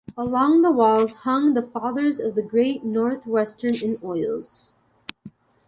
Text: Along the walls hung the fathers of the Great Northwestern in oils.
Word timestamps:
Along 0.17 0.63
the 0.63 0.71
walls 0.71 1.13
hung 1.13 1.53
the 1.53 1.61
fathers 1.61 2.19
of 2.19 2.33
the 2.33 2.41
Great 2.41 2.83
Northwestern 2.83 3.75
in 3.83 3.99
oils. 4.03 4.71